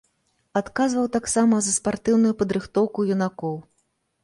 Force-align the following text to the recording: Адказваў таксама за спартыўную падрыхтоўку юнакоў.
Адказваў 0.61 1.05
таксама 1.17 1.59
за 1.67 1.71
спартыўную 1.77 2.33
падрыхтоўку 2.41 3.07
юнакоў. 3.19 3.55